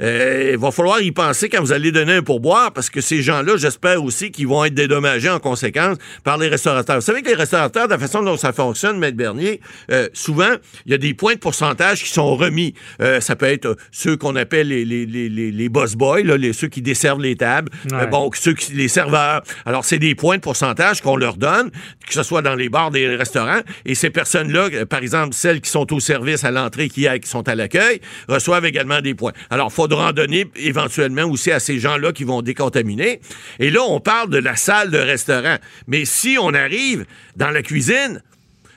euh, 0.00 0.52
il 0.52 0.58
va 0.58 0.70
falloir 0.70 1.02
y 1.02 1.12
penser 1.12 1.50
quand 1.50 1.60
vous 1.60 1.72
allez 1.72 1.92
donner 1.92 2.14
un 2.14 2.22
pourboire, 2.22 2.72
parce 2.72 2.88
que 2.88 3.02
ces 3.02 3.20
gens-là, 3.20 3.58
j'espère 3.58 4.02
aussi 4.02 4.30
qu'ils 4.30 4.48
vont 4.48 4.61
être 4.64 4.74
dédommagés 4.74 5.30
en 5.30 5.38
conséquence 5.38 5.98
par 6.24 6.38
les 6.38 6.48
restaurateurs. 6.48 6.96
Vous 6.96 7.02
savez 7.02 7.22
les 7.22 7.34
restaurateurs, 7.34 7.86
de 7.86 7.92
la 7.92 7.98
façon 7.98 8.22
dont 8.22 8.36
ça 8.36 8.52
fonctionne, 8.52 8.98
Maître 8.98 9.16
Bernier, 9.16 9.60
euh, 9.90 10.08
souvent, 10.12 10.52
il 10.86 10.92
y 10.92 10.94
a 10.94 10.98
des 10.98 11.14
points 11.14 11.34
de 11.34 11.38
pourcentage 11.38 12.02
qui 12.02 12.10
sont 12.10 12.36
remis. 12.36 12.74
Euh, 13.00 13.20
ça 13.20 13.36
peut 13.36 13.46
être 13.46 13.76
ceux 13.90 14.16
qu'on 14.16 14.36
appelle 14.36 14.68
les, 14.68 14.84
les, 14.84 15.06
les, 15.06 15.28
les, 15.28 15.68
boss 15.68 15.94
boys, 15.94 16.22
là, 16.22 16.36
les, 16.36 16.52
ceux 16.52 16.68
qui 16.68 16.82
desservent 16.82 17.20
les 17.20 17.36
tables, 17.36 17.70
euh, 17.92 18.06
bon, 18.06 18.30
ceux 18.34 18.54
qui, 18.54 18.72
les 18.72 18.88
serveurs. 18.88 19.42
Alors, 19.66 19.84
c'est 19.84 19.98
des 19.98 20.14
points 20.14 20.36
de 20.36 20.42
pourcentage 20.42 21.00
qu'on 21.00 21.16
leur 21.16 21.36
donne, 21.36 21.70
que 22.06 22.12
ce 22.12 22.22
soit 22.22 22.42
dans 22.42 22.54
les 22.54 22.68
bars 22.68 22.90
des 22.90 23.08
restaurants. 23.16 23.60
Et 23.84 23.94
ces 23.94 24.10
personnes-là, 24.10 24.86
par 24.86 25.00
exemple, 25.00 25.34
celles 25.34 25.60
qui 25.60 25.70
sont 25.70 25.92
au 25.92 26.00
service 26.00 26.44
à 26.44 26.50
l'entrée, 26.50 26.88
qui, 26.88 27.06
qui 27.20 27.28
sont 27.28 27.48
à 27.48 27.54
l'accueil, 27.54 28.00
reçoivent 28.28 28.64
également 28.64 29.00
des 29.00 29.14
points. 29.14 29.32
Alors, 29.50 29.68
il 29.70 29.74
faudra 29.74 30.10
en 30.10 30.12
donner 30.12 30.46
éventuellement 30.56 31.24
aussi 31.24 31.50
à 31.50 31.60
ces 31.60 31.78
gens-là 31.78 32.12
qui 32.12 32.24
vont 32.24 32.42
décontaminer. 32.42 33.20
Et 33.58 33.70
là, 33.70 33.80
on 33.82 34.00
parle 34.00 34.30
de 34.30 34.38
la 34.38 34.51
salle 34.56 34.90
de 34.90 34.98
restaurant. 34.98 35.56
Mais 35.86 36.04
si 36.04 36.36
on 36.40 36.54
arrive 36.54 37.04
dans 37.36 37.50
la 37.50 37.62
cuisine, 37.62 38.22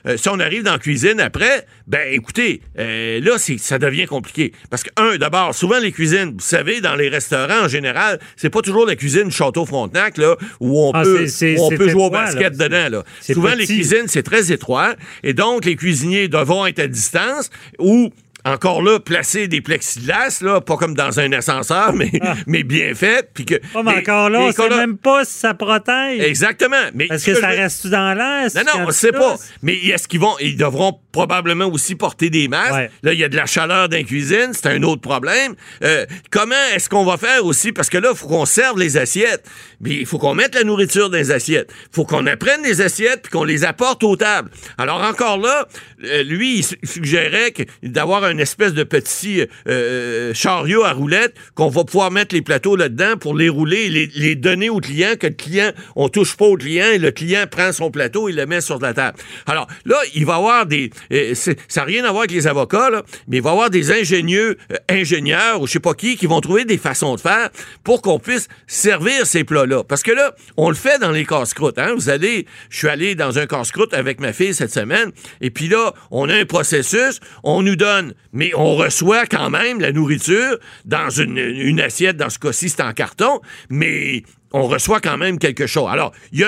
euh, 0.07 0.17
si 0.17 0.29
on 0.29 0.39
arrive 0.39 0.63
dans 0.63 0.73
la 0.73 0.79
cuisine 0.79 1.19
après, 1.19 1.65
ben 1.87 2.07
écoutez, 2.11 2.61
euh, 2.77 3.19
là, 3.21 3.37
ça 3.57 3.79
devient 3.79 4.05
compliqué. 4.05 4.51
Parce 4.69 4.83
que, 4.83 4.89
un, 4.97 5.17
d'abord, 5.17 5.55
souvent 5.55 5.79
les 5.79 5.91
cuisines, 5.91 6.33
vous 6.33 6.39
savez, 6.39 6.79
dans 6.79 6.95
les 6.95 7.09
restaurants 7.09 7.65
en 7.65 7.67
général, 7.67 8.19
c'est 8.35 8.49
pas 8.49 8.61
toujours 8.61 8.85
la 8.85 8.95
cuisine 8.95 9.31
Château 9.31 9.65
Frontenac, 9.65 10.17
là, 10.17 10.35
où 10.59 10.79
on 10.79 10.91
ah, 10.93 11.03
peut, 11.03 11.27
on 11.59 11.69
peut 11.69 11.89
jouer 11.89 12.03
au 12.03 12.09
basket 12.09 12.55
dedans, 12.55 12.89
là. 12.89 13.03
Souvent, 13.21 13.55
les 13.55 13.65
cuisines, 13.65 14.07
c'est 14.07 14.23
très 14.23 14.51
étroit. 14.51 14.95
Et 15.23 15.33
donc, 15.33 15.65
les 15.65 15.75
cuisiniers 15.75 16.27
devront 16.27 16.65
être 16.65 16.79
à 16.79 16.87
distance 16.87 17.49
ou 17.79 18.11
encore 18.45 18.81
là, 18.81 18.99
placer 18.99 19.47
des 19.47 19.59
plexiglas, 19.61 20.39
là, 20.41 20.61
pas 20.61 20.77
comme 20.77 20.93
dans 20.93 21.19
un 21.19 21.31
ascenseur, 21.33 21.93
mais, 21.93 22.11
Ah. 22.21 22.35
mais 22.47 22.63
bien 22.63 22.93
fait. 22.95 23.29
Puis 23.33 23.45
que, 23.45 23.55
Oh, 23.73 23.81
mais 23.83 23.97
encore 23.97 24.29
là, 24.29 24.39
on 24.41 24.51
sait 24.51 24.69
même 24.69 24.97
pas 24.97 25.25
si 25.25 25.33
ça 25.39 25.53
protège. 25.53 26.21
Exactement. 26.21 26.75
Mais 26.93 27.07
Parce 27.07 27.21
ce 27.21 27.25
que 27.27 27.35
je 27.35 27.39
ça 27.41 27.49
veux- 27.49 27.55
reste 27.57 27.87
dans 27.87 28.13
l'air. 28.13 28.47
Non, 28.55 28.61
non, 28.79 28.85
on 28.87 28.91
sait 28.91 29.11
pas. 29.11 29.35
Mais 29.61 29.75
est-ce 29.75 30.07
qu'ils 30.07 30.19
vont. 30.19 30.35
Ils 30.39 30.55
devront 30.57 30.99
probablement 31.11 31.65
aussi 31.65 31.95
porter 31.95 32.29
des 32.29 32.47
masques? 32.47 32.73
Ouais. 32.73 32.89
Là, 33.03 33.13
il 33.13 33.19
y 33.19 33.23
a 33.23 33.29
de 33.29 33.35
la 33.35 33.45
chaleur 33.45 33.89
dans 33.89 33.97
la 33.97 34.03
cuisine, 34.03 34.51
c'est 34.53 34.67
un 34.67 34.83
autre 34.83 35.01
problème. 35.01 35.55
Euh, 35.83 36.05
comment 36.29 36.55
est-ce 36.75 36.89
qu'on 36.89 37.05
va 37.05 37.17
faire 37.17 37.45
aussi? 37.45 37.71
Parce 37.71 37.89
que 37.89 37.97
là, 37.97 38.09
il 38.11 38.17
faut 38.17 38.27
qu'on 38.27 38.45
serve 38.45 38.77
les 38.79 38.97
assiettes. 38.97 39.45
Mais 39.81 39.91
il 39.95 40.05
faut 40.05 40.17
qu'on 40.19 40.33
mette 40.35 40.55
la 40.55 40.63
nourriture 40.63 41.09
dans 41.09 41.17
les 41.17 41.31
assiettes. 41.31 41.71
Il 41.91 41.95
faut 41.95 42.05
qu'on 42.05 42.25
apprenne 42.27 42.61
les 42.63 42.81
assiettes 42.81 43.23
puis 43.23 43.31
qu'on 43.31 43.43
les 43.43 43.65
apporte 43.65 44.03
aux 44.03 44.15
tables. 44.15 44.49
Alors, 44.77 45.01
encore 45.01 45.37
là, 45.37 45.67
euh, 46.03 46.23
lui, 46.23 46.57
il 46.59 46.63
su- 46.63 46.77
suggérait 46.83 47.53
d'avoir 47.83 48.23
espèce 48.39 48.73
de 48.73 48.83
petit 48.83 49.45
euh, 49.67 50.33
chariot 50.33 50.83
à 50.83 50.91
roulettes 50.91 51.33
qu'on 51.53 51.69
va 51.69 51.83
pouvoir 51.83 52.11
mettre 52.11 52.33
les 52.33 52.41
plateaux 52.41 52.75
là-dedans 52.75 53.17
pour 53.19 53.35
les 53.35 53.49
rouler 53.49 53.83
et 53.85 53.89
les, 53.89 54.09
les 54.15 54.35
donner 54.35 54.69
au 54.69 54.79
client, 54.79 55.13
que 55.19 55.27
le 55.27 55.33
client, 55.33 55.71
on 55.95 56.09
touche 56.09 56.35
pas 56.35 56.45
au 56.45 56.57
client 56.57 56.87
et 56.93 56.97
le 56.97 57.11
client 57.11 57.45
prend 57.49 57.71
son 57.71 57.91
plateau 57.91 58.29
et 58.29 58.31
le 58.31 58.45
met 58.45 58.61
sur 58.61 58.79
la 58.79 58.93
table. 58.93 59.17
Alors 59.45 59.67
là, 59.85 59.97
il 60.13 60.25
va 60.25 60.33
y 60.33 60.37
avoir 60.37 60.65
des... 60.65 60.89
euh, 61.11 61.33
ça 61.35 61.53
n'a 61.77 61.83
rien 61.83 62.03
à 62.03 62.11
voir 62.11 62.21
avec 62.21 62.31
les 62.31 62.47
avocats, 62.47 62.89
là, 62.89 63.03
mais 63.27 63.37
il 63.37 63.43
va 63.43 63.51
y 63.51 63.53
avoir 63.53 63.69
des 63.69 63.91
ingénieux, 63.91 64.57
euh, 64.71 64.75
ingénieurs 64.89 65.61
ou 65.61 65.67
je 65.67 65.73
sais 65.73 65.79
pas 65.79 65.93
qui, 65.93 66.17
qui 66.17 66.25
vont 66.25 66.41
trouver 66.41 66.65
des 66.65 66.77
façons 66.77 67.15
de 67.15 67.19
faire 67.19 67.49
pour 67.83 68.01
qu'on 68.01 68.19
puisse 68.19 68.47
servir 68.67 69.25
ces 69.25 69.43
plats-là. 69.43 69.83
Parce 69.83 70.03
que 70.03 70.11
là, 70.11 70.35
on 70.57 70.69
le 70.69 70.75
fait 70.75 70.99
dans 70.99 71.11
les 71.11 71.25
casse-croûtes. 71.25 71.79
Hein? 71.79 71.93
Vous 71.95 72.09
allez... 72.09 72.45
Je 72.69 72.77
suis 72.77 72.87
allé 72.87 73.15
dans 73.15 73.39
un 73.39 73.45
casse-croûte 73.45 73.93
avec 73.93 74.19
ma 74.19 74.33
fille 74.33 74.53
cette 74.53 74.73
semaine 74.73 75.11
et 75.41 75.49
puis 75.49 75.67
là, 75.67 75.93
on 76.11 76.29
a 76.29 76.33
un 76.33 76.45
processus, 76.45 77.19
on 77.43 77.61
nous 77.61 77.75
donne, 77.75 78.13
mais 78.35 78.51
on 78.53 78.75
reçoit 78.75 79.25
quand 79.25 79.49
même 79.49 79.79
la 79.79 79.91
nourriture 79.91 80.59
dans 80.83 81.09
une, 81.09 81.79
assiette, 81.79 82.17
dans 82.17 82.29
ce 82.29 82.37
cas-ci, 82.37 82.69
c'est 82.69 82.83
en 82.83 82.93
carton, 82.93 83.39
mais 83.69 84.23
on 84.51 84.67
reçoit 84.67 85.01
quand 85.01 85.17
même 85.17 85.37
quelque 85.37 85.67
chose. 85.67 85.87
Alors, 85.89 86.13
il 86.31 86.39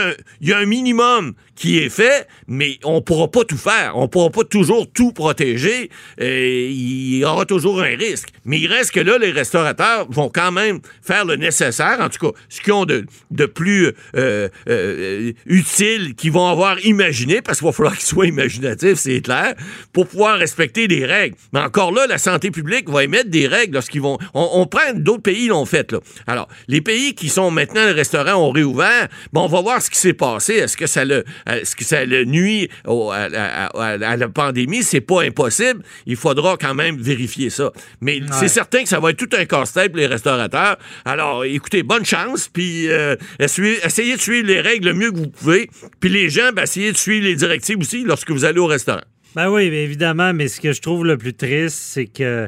y, 0.41 0.53
a 0.53 0.57
un- 0.57 0.65
minimum 0.65 1.33
qui 1.55 1.79
est 1.79 1.89
fait, 1.89 2.27
mais 2.47 2.77
on 2.83 3.01
pourra 3.01 3.29
pas 3.29 3.43
tout 3.43 3.57
faire. 3.57 3.93
On 3.95 4.07
pourra 4.07 4.29
pas 4.29 4.43
toujours 4.43 4.91
tout 4.91 5.11
protéger. 5.11 5.89
Il 6.19 7.17
y 7.17 7.25
aura 7.25 7.45
toujours 7.45 7.81
un 7.81 7.95
risque. 7.95 8.29
Mais 8.45 8.59
il 8.59 8.67
reste 8.67 8.91
que 8.91 8.99
là, 8.99 9.17
les 9.17 9.31
restaurateurs 9.31 10.07
vont 10.09 10.29
quand 10.29 10.51
même 10.51 10.79
faire 11.01 11.25
le 11.25 11.35
nécessaire, 11.35 11.97
en 11.99 12.09
tout 12.09 12.31
cas, 12.31 12.37
ce 12.49 12.61
qu'ils 12.61 12.73
ont 12.73 12.85
de, 12.85 13.05
de 13.31 13.45
plus 13.45 13.91
euh, 14.15 14.49
euh, 14.69 15.31
utile, 15.45 16.15
qu'ils 16.15 16.31
vont 16.31 16.47
avoir 16.47 16.79
imaginé, 16.85 17.41
parce 17.41 17.59
qu'il 17.59 17.67
va 17.67 17.71
falloir 17.71 17.95
qu'ils 17.97 18.05
soient 18.07 18.27
imaginatifs, 18.27 18.95
c'est 18.99 19.21
clair, 19.21 19.55
pour 19.93 20.07
pouvoir 20.07 20.37
respecter 20.37 20.87
des 20.87 21.05
règles. 21.05 21.35
Mais 21.53 21.59
encore 21.59 21.91
là, 21.91 22.07
la 22.07 22.17
santé 22.17 22.51
publique 22.51 22.89
va 22.89 23.03
émettre 23.03 23.29
des 23.29 23.47
règles 23.47 23.73
lorsqu'ils 23.73 24.01
vont... 24.01 24.17
On, 24.33 24.49
on 24.53 24.67
prend 24.67 24.93
d'autres 24.93 25.23
pays 25.23 25.47
l'ont 25.47 25.65
fait, 25.65 25.91
là. 25.91 25.99
Alors, 26.27 26.47
les 26.67 26.81
pays 26.81 27.15
qui 27.15 27.29
sont 27.29 27.51
maintenant, 27.51 27.86
les 27.87 27.93
restaurants 27.93 28.35
ont 28.47 28.51
réouvert, 28.51 29.07
bon, 29.33 29.41
on 29.43 29.47
va 29.47 29.61
voir 29.61 29.81
ce 29.81 29.89
qui 29.89 29.97
s'est 29.97 30.13
passé. 30.13 30.53
Est-ce 30.53 30.77
que 30.77 30.87
ça 30.87 31.03
le, 31.05 31.23
est-ce 31.47 31.75
que 31.75 31.83
ça 31.83 32.05
le 32.05 32.25
nuit 32.25 32.69
au- 32.85 33.11
à, 33.11 33.27
à- 33.33 33.65
à- 33.67 34.09
à 34.11 34.17
la 34.17 34.29
pandémie? 34.29 34.83
C'est 34.83 35.01
pas 35.01 35.23
impossible. 35.23 35.81
Il 36.05 36.15
faudra 36.15 36.57
quand 36.57 36.73
même 36.75 36.97
vérifier 36.97 37.49
ça. 37.49 37.71
Mais 38.01 38.21
c'est 38.31 38.47
certain 38.47 38.83
que 38.83 38.89
ça 38.89 38.99
va 38.99 39.09
être 39.11 39.17
tout 39.17 39.29
un 39.37 39.45
casse-tête 39.45 39.91
pour 39.91 39.99
les 39.99 40.07
restaurateurs. 40.07 40.77
Alors, 41.05 41.43
écoutez, 41.45 41.83
bonne 41.83 42.05
chance, 42.05 42.47
puis 42.47 42.89
euh, 42.89 43.15
essayez 43.39 44.15
de 44.15 44.21
suivre 44.21 44.47
les 44.47 44.61
règles 44.61 44.87
le 44.89 44.93
mieux 44.93 45.11
que 45.11 45.17
vous 45.17 45.29
pouvez. 45.29 45.69
Puis 45.99 46.09
les 46.09 46.29
gens, 46.29 46.51
ben, 46.53 46.63
essayez 46.63 46.91
de 46.91 46.97
suivre 46.97 47.25
les 47.25 47.35
directives 47.35 47.79
aussi 47.79 48.03
lorsque 48.03 48.31
vous 48.31 48.45
allez 48.45 48.59
au 48.59 48.67
restaurant. 48.67 49.01
Ben 49.35 49.49
oui, 49.49 49.63
évidemment, 49.63 50.33
mais 50.33 50.47
ce 50.47 50.59
que 50.59 50.71
je 50.73 50.81
trouve 50.81 51.05
le 51.05 51.17
plus 51.17 51.33
triste, 51.33 51.77
c'est 51.77 52.07
que 52.07 52.47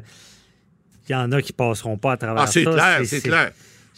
il 1.08 1.12
y 1.14 1.16
en 1.16 1.32
a 1.32 1.42
qui 1.42 1.54
passeront 1.54 1.98
pas 1.98 2.12
à 2.14 2.18
travers 2.18 2.44
Ah, 2.44 2.48
c'est 2.48 2.64
ça. 2.64 2.72
clair, 2.72 3.00
c'est 3.04 3.22
clair. 3.22 3.52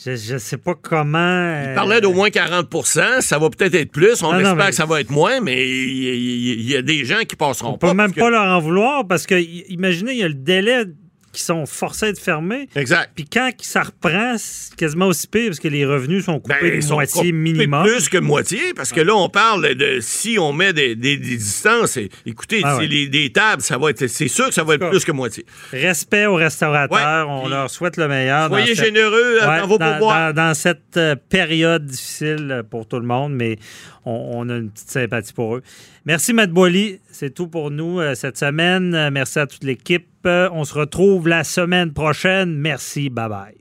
Je, 0.03 0.15
je 0.15 0.37
sais 0.37 0.57
pas 0.57 0.73
comment. 0.81 1.63
Il 1.69 1.75
parlait 1.75 2.01
d'au 2.01 2.11
moins 2.13 2.29
40% 2.29 3.21
ça 3.21 3.37
va 3.37 3.49
peut-être 3.49 3.75
être 3.75 3.91
plus. 3.91 4.23
On 4.23 4.27
Non, 4.27 4.33
non, 4.33 4.39
espère 4.39 4.55
mais- 4.55 4.65
que 4.69 4.75
ça 4.75 4.85
va 4.85 4.99
être 5.01 5.11
moins, 5.11 5.39
mais 5.41 5.67
il 5.69 6.61
y, 6.69 6.75
a 6.75 6.81
des 6.81 7.05
gens 7.05 7.19
qui 7.27 7.35
passeront 7.35 7.69
On 7.69 7.77
peut 7.77 7.87
pas. 7.87 7.93
même 7.93 8.07
parce 8.07 8.13
que- 8.15 8.19
pas 8.19 8.29
leur 8.31 8.43
en 8.43 8.59
vouloir 8.59 9.05
parce 9.07 9.27
que, 9.27 9.35
imaginez, 9.69 10.13
il 10.13 10.17
y 10.19 10.23
a 10.23 10.27
le 10.27 10.33
délai 10.33 10.85
qui 11.31 11.41
sont 11.41 11.65
forcés 11.65 12.11
de 12.13 12.17
fermer. 12.17 12.67
Exact. 12.75 13.11
Puis 13.15 13.25
quand 13.31 13.49
ça 13.61 13.83
reprend, 13.83 14.35
c'est 14.37 14.75
quasiment 14.75 15.07
aussi 15.07 15.27
pire 15.27 15.47
parce 15.47 15.59
que 15.59 15.67
les 15.67 15.85
revenus 15.85 16.25
sont 16.25 16.39
coupés 16.39 16.55
Ben, 16.61 16.75
de 16.75 16.81
sont 16.81 16.95
moitié 16.95 17.13
coupés 17.21 17.31
minimum. 17.31 17.85
Plus 17.85 18.09
que 18.09 18.17
moitié, 18.17 18.73
parce 18.75 18.91
que 18.91 19.01
là, 19.01 19.15
on 19.15 19.29
parle 19.29 19.75
de 19.75 19.99
si 20.01 20.37
on 20.39 20.51
met 20.53 20.73
des, 20.73 20.95
des- 20.95 21.17
des 21.17 21.37
distances. 21.37 21.97
et- 21.97 22.09
écoutez, 22.25 22.61
Ah 22.63 22.77
ouais. 22.77 22.87
les, 22.87 23.07
des 23.07 23.31
tables, 23.31 23.61
ça 23.61 23.77
va 23.77 23.91
être. 23.91 24.07
C'est 24.07 24.27
sûr 24.27 24.47
que 24.47 24.53
ça 24.53 24.63
va 24.63 24.75
être 24.75 24.89
plus 24.89 25.05
que 25.05 25.11
moitié. 25.11 25.45
Respect 25.71 26.25
aux 26.25 26.35
restaurateurs, 26.35 27.27
Ouais, 27.29 27.33
on 27.43 27.47
leur 27.47 27.69
souhaite 27.69 27.97
le 27.97 28.07
meilleur. 28.07 28.49
Soyez 28.49 28.75
cette- 28.75 28.85
généreux 28.85 29.39
Ouais, 29.41 29.59
dans 29.61 29.67
vos 29.67 29.77
dans, 29.77 29.91
pourboires. 29.91 30.33
dans- 30.33 30.47
dans 30.49 30.53
cette 30.53 30.97
euh, 30.97 31.15
période 31.29 31.85
difficile 31.85 32.63
pour 32.69 32.87
tout 32.87 32.99
le 32.99 33.05
monde, 33.05 33.33
mais 33.33 33.57
on, 34.05 34.31
on 34.33 34.49
a 34.49 34.57
une 34.57 34.69
petite 34.71 34.89
sympathie 34.89 35.33
pour 35.33 35.55
eux. 35.55 35.63
Merci, 36.05 36.33
Matt 36.33 36.51
Boily. 36.51 36.99
C'est 37.11 37.33
tout 37.33 37.47
pour 37.47 37.69
nous 37.69 37.99
euh, 37.99 38.15
cette 38.15 38.37
semaine. 38.37 38.95
Euh, 38.95 39.11
Merci 39.11 39.39
à 39.39 39.47
toute 39.47 39.63
l'équipe. 39.63 40.07
Euh, 40.25 40.49
On 40.51 40.63
se 40.63 40.73
retrouve 40.73 41.27
la 41.27 41.43
semaine 41.43 41.93
prochaine. 41.93 42.55
Merci. 42.55 43.09
Bye 43.09 43.29
bye. 43.29 43.60